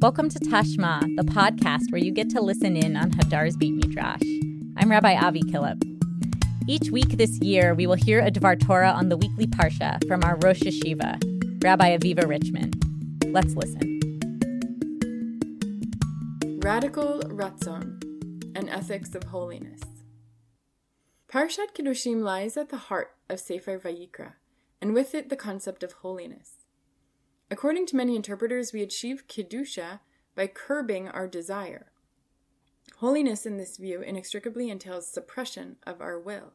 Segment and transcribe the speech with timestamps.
[0.00, 4.22] Welcome to Tashma, the podcast where you get to listen in on Hadar's Beit Midrash.
[4.78, 5.78] I'm Rabbi Avi Killip.
[6.66, 10.24] Each week this year, we will hear a Dvar Torah on the weekly Parsha from
[10.24, 12.72] our Rosh Yeshiva, Rabbi Aviva Richman.
[13.26, 14.00] Let's listen.
[16.62, 18.02] Radical Ratzon,
[18.56, 19.82] an ethics of holiness.
[21.30, 24.32] Parshat Kedoshim lies at the heart of Sefer Vayikra,
[24.80, 26.59] and with it the concept of holiness.
[27.50, 30.00] According to many interpreters, we achieve Kedusha
[30.36, 31.90] by curbing our desire.
[32.98, 36.52] Holiness in this view inextricably entails suppression of our will.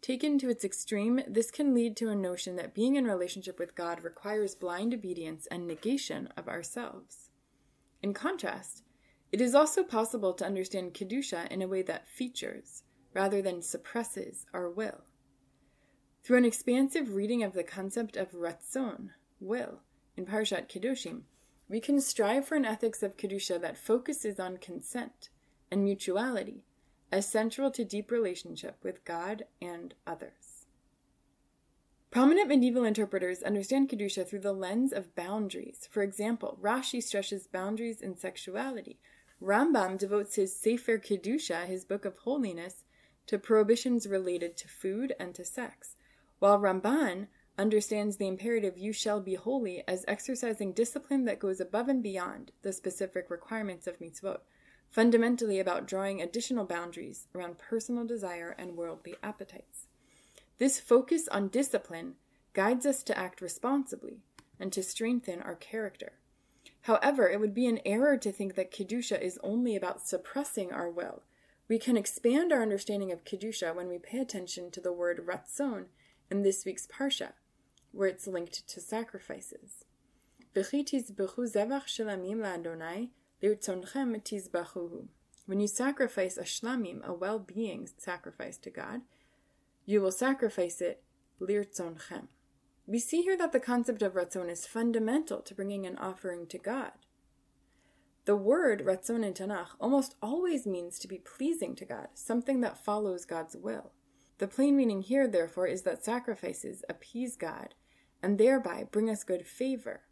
[0.00, 3.74] Taken to its extreme, this can lead to a notion that being in relationship with
[3.74, 7.30] God requires blind obedience and negation of ourselves.
[8.02, 8.84] In contrast,
[9.30, 14.46] it is also possible to understand Kedusha in a way that features, rather than suppresses,
[14.54, 15.02] our will.
[16.22, 19.80] Through an expansive reading of the concept of Ratzon, will,
[20.18, 21.22] in Parshat Kedoshim,
[21.68, 25.28] we can strive for an ethics of Kedusha that focuses on consent
[25.70, 26.64] and mutuality
[27.12, 30.66] as central to deep relationship with God and others.
[32.10, 35.88] Prominent medieval interpreters understand Kedusha through the lens of boundaries.
[35.88, 38.98] For example, Rashi stresses boundaries in sexuality.
[39.40, 42.82] Rambam devotes his Sefer Kedusha, his book of holiness,
[43.28, 45.94] to prohibitions related to food and to sex,
[46.40, 47.28] while Ramban
[47.58, 52.52] understands the imperative you shall be holy as exercising discipline that goes above and beyond
[52.62, 54.38] the specific requirements of mitzvot,
[54.88, 59.88] fundamentally about drawing additional boundaries around personal desire and worldly appetites.
[60.58, 62.14] This focus on discipline
[62.52, 64.22] guides us to act responsibly
[64.58, 66.12] and to strengthen our character.
[66.82, 70.88] However, it would be an error to think that Kedusha is only about suppressing our
[70.88, 71.22] will.
[71.68, 75.86] We can expand our understanding of Kedusha when we pay attention to the word ratzon
[76.30, 77.32] in this week's Parsha,
[77.92, 79.84] where it's linked to sacrifices.
[85.46, 89.00] When you sacrifice a shlamim, a well being sacrifice to God,
[89.86, 91.02] you will sacrifice it.
[92.86, 96.58] We see here that the concept of ratzon is fundamental to bringing an offering to
[96.58, 96.92] God.
[98.24, 102.84] The word ratzon in Tanakh almost always means to be pleasing to God, something that
[102.84, 103.92] follows God's will.
[104.38, 107.74] The plain meaning here, therefore, is that sacrifices appease God
[108.22, 110.02] and thereby bring us good favor.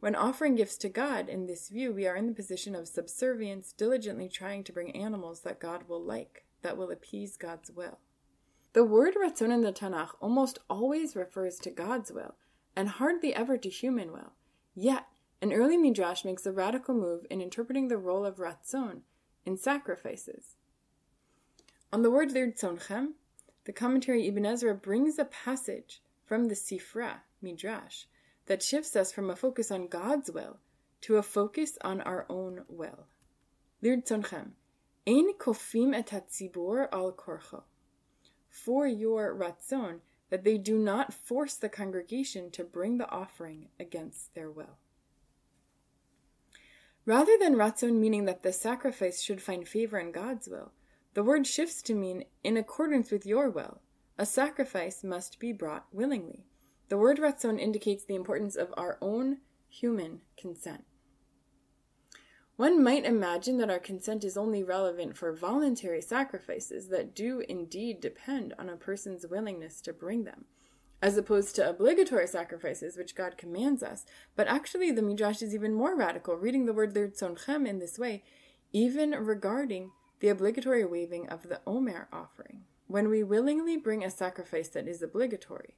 [0.00, 3.72] When offering gifts to God, in this view, we are in the position of subservience,
[3.72, 7.98] diligently trying to bring animals that God will like, that will appease God's will.
[8.72, 12.34] The word ratzon in the Tanakh almost always refers to God's will,
[12.74, 14.32] and hardly ever to human will.
[14.74, 15.06] Yet,
[15.40, 19.02] an early midrash makes a radical move in interpreting the role of ratzon
[19.44, 20.56] in sacrifices.
[21.92, 23.14] On the word lirtzonchem,
[23.64, 28.04] the commentary Ibn Ezra brings a passage from the Sifra, Midrash,
[28.46, 30.58] that shifts us from a focus on God's will
[31.02, 33.06] to a focus on our own will.
[33.82, 34.52] Lirtzonchem,
[35.06, 37.62] ein kofim et hatzibur al korcho.
[38.48, 40.00] For your ratzon,
[40.30, 44.78] that they do not force the congregation to bring the offering against their will.
[47.04, 50.72] Rather than ratzon meaning that the sacrifice should find favor in God's will,
[51.14, 53.80] the word shifts to mean in accordance with your will,
[54.18, 56.46] a sacrifice must be brought willingly.
[56.88, 60.84] The word ratzon indicates the importance of our own human consent.
[62.56, 68.00] One might imagine that our consent is only relevant for voluntary sacrifices that do indeed
[68.00, 70.44] depend on a person's willingness to bring them,
[71.00, 74.04] as opposed to obligatory sacrifices which God commands us.
[74.36, 78.22] But actually, the Midrash is even more radical, reading the word lirtzonchem in this way,
[78.72, 79.90] even regarding
[80.22, 82.62] the obligatory waving of the Omer offering.
[82.86, 85.74] When we willingly bring a sacrifice that is obligatory,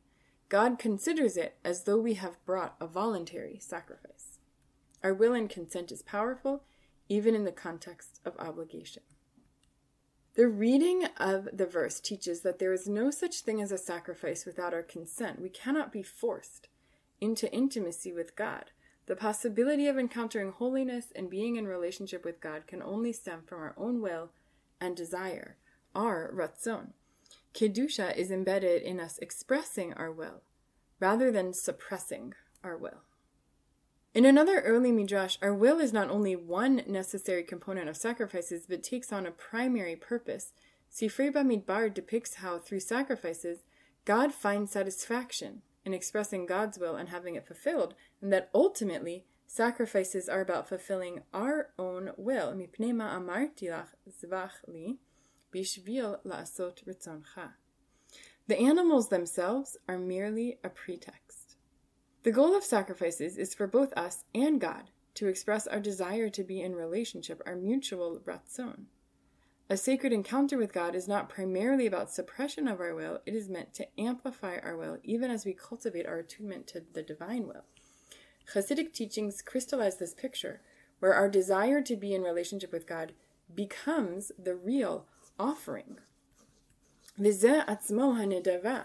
[0.50, 4.38] God considers it as though we have brought a voluntary sacrifice.
[5.03, 6.62] Our will and consent is powerful,
[7.09, 9.03] even in the context of obligation.
[10.34, 14.44] The reading of the verse teaches that there is no such thing as a sacrifice
[14.44, 15.41] without our consent.
[15.41, 16.69] We cannot be forced
[17.19, 18.73] into intimacy with God.
[19.06, 23.60] The possibility of encountering holiness and being in relationship with God can only stem from
[23.60, 24.30] our own will
[24.80, 25.56] and desire,
[25.94, 26.88] our ratzon.
[27.52, 30.42] Kedusha is embedded in us expressing our will
[31.00, 33.02] rather than suppressing our will.
[34.14, 38.82] In another early midrash, our will is not only one necessary component of sacrifices, but
[38.82, 40.52] takes on a primary purpose.
[40.90, 43.64] Sifrei Bamidbar depicts how, through sacrifices,
[44.04, 50.28] God finds satisfaction in expressing God's will and having it fulfilled, and that ultimately sacrifices
[50.28, 52.52] are about fulfilling our own will.
[58.46, 61.56] The animals themselves are merely a pretext.
[62.25, 66.42] The goal of sacrifices is for both us and God to express our desire to
[66.42, 68.87] be in relationship, our mutual ratzon.
[69.69, 73.47] A sacred encounter with God is not primarily about suppression of our will, it is
[73.47, 77.65] meant to amplify our will, even as we cultivate our attunement to the divine will.
[78.53, 80.62] Hasidic teachings crystallize this picture,
[81.00, 83.13] where our desire to be in relationship with God
[83.53, 85.06] becomes the real
[85.39, 86.00] offering.
[87.19, 88.81] וזה עצמו הנדבה,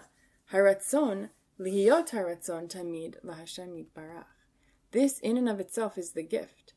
[0.51, 1.27] הרצון
[1.59, 4.25] להיות הרצון תמיד להשם יתברך.
[4.91, 6.73] This in and of itself is the gift,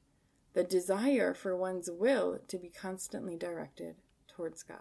[0.53, 3.95] the desire for one's will to be constantly directed
[4.27, 4.77] towards God.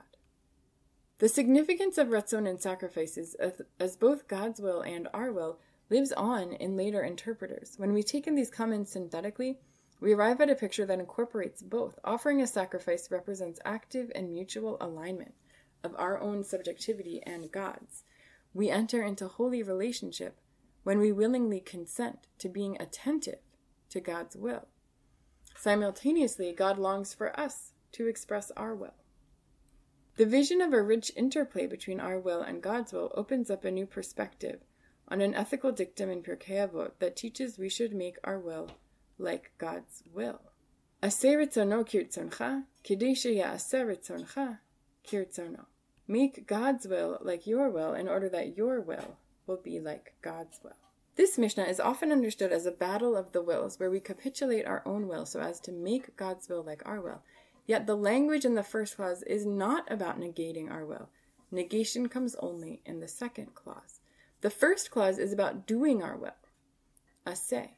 [1.19, 3.37] The significance of ratzon and sacrifices,
[3.79, 7.75] as both God's will and our will, lives on in later interpreters.
[7.77, 9.59] When we take in these comments synthetically,
[10.01, 11.99] we arrive at a picture that incorporates both.
[12.03, 15.35] Offering a sacrifice represents active and mutual alignment
[15.85, 18.03] of our own subjectivity and God's.
[18.53, 20.41] We enter into holy relationship
[20.83, 23.39] when we willingly consent to being attentive
[23.91, 24.67] to God's will.
[25.63, 28.95] Simultaneously, God longs for us to express our will.
[30.17, 33.71] The vision of a rich interplay between our will and God's will opens up a
[33.71, 34.65] new perspective
[35.07, 38.71] on an ethical dictum in Pirkei Avot that teaches we should make our will
[39.19, 40.41] like God's will.
[46.09, 49.17] Make God's will like your will in order that your will
[49.47, 50.82] will be like God's will.
[51.15, 54.83] This Mishnah is often understood as a battle of the wills, where we capitulate our
[54.87, 57.23] own will so as to make God's will like our will.
[57.67, 61.11] Yet the language in the first clause is not about negating our will.
[61.51, 64.01] Negation comes only in the second clause.
[64.41, 66.31] The first clause is about doing our will.
[67.27, 67.69] Aseh.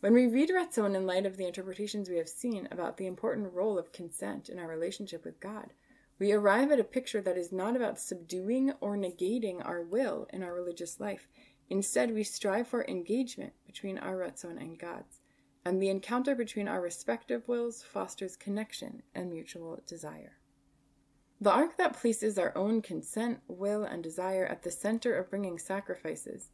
[0.00, 3.52] When we read Ratzon in light of the interpretations we have seen about the important
[3.52, 5.72] role of consent in our relationship with God,
[6.18, 10.42] we arrive at a picture that is not about subduing or negating our will in
[10.42, 11.28] our religious life.
[11.68, 15.20] Instead, we strive for engagement between our Ratzon and God's,
[15.64, 20.38] and the encounter between our respective wills fosters connection and mutual desire.
[21.40, 25.58] The arc that places our own consent, will, and desire at the center of bringing
[25.58, 26.50] sacrifices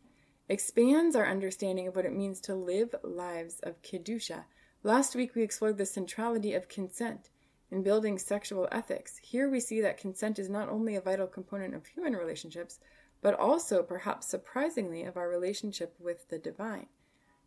[0.49, 4.45] expands our understanding of what it means to live lives of Kedusha.
[4.83, 7.31] Last week we explored the centrality of consent
[7.71, 9.19] in building sexual ethics.
[9.19, 12.81] Here we see that consent is not only a vital component of human relationships,
[13.23, 16.89] but also, perhaps surprisingly, of our relationship with the divine.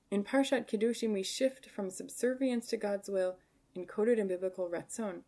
[0.10, 3.36] In Parshat Kedoshim, we shift from subservience to God's will,
[3.76, 5.22] encoded in biblical ratzon,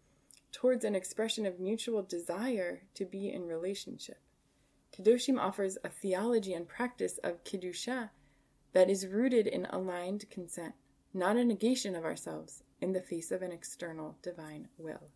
[0.51, 4.19] towards an expression of mutual desire to be in relationship.
[4.95, 8.11] Kedoshim offers a theology and practice of Kedusha
[8.73, 10.73] that is rooted in aligned consent,
[11.13, 15.09] not a negation of ourselves in the face of an external divine will.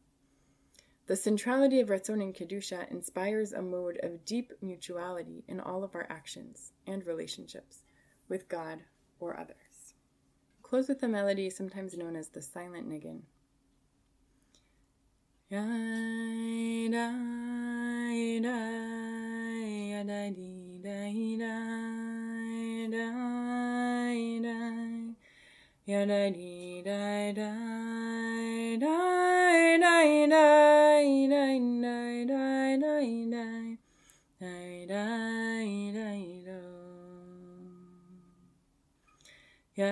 [1.07, 5.95] The centrality of Ratzon and Kedusha inspires a mode of deep mutuality in all of
[5.95, 7.83] our actions and relationships
[8.29, 8.79] with God
[9.19, 9.93] or others.
[10.63, 13.23] Close with a melody sometimes known as the silent niggun.
[39.75, 39.87] Ya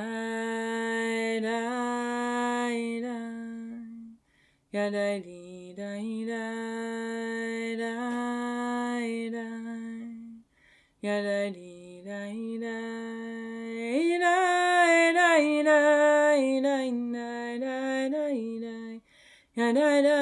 [1.40, 1.60] da
[3.02, 3.20] da
[4.72, 5.96] ya da dee da
[6.28, 6.44] da
[7.80, 7.94] da
[9.32, 9.46] da
[11.02, 12.28] Ya da dee da
[12.60, 12.76] da
[14.20, 14.36] da
[15.16, 15.98] da da
[16.60, 16.86] da
[18.04, 18.26] da
[19.56, 20.19] da da da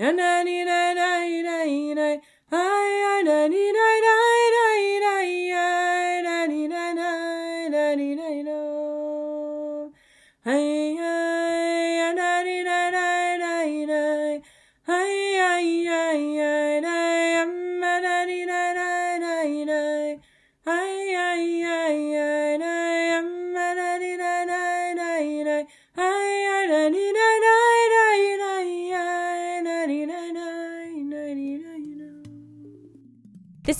[0.00, 1.08] na na na na
[1.44, 1.56] na
[1.94, 2.29] na.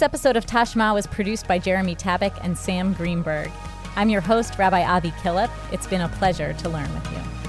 [0.01, 3.51] This episode of Tashma was produced by Jeremy Tabak and Sam Greenberg.
[3.97, 5.51] I'm your host, Rabbi Avi Killip.
[5.75, 7.40] It's been a pleasure to learn with you.